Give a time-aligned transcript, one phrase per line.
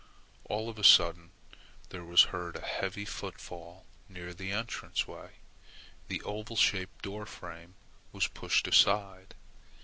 [0.45, 1.29] All of a sudden
[1.89, 5.33] there was heard a heavy footfall near the entrance way.
[6.07, 7.75] The oval shaped door frame
[8.11, 9.35] was pushed aside.